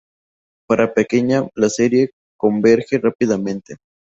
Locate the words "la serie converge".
1.53-2.97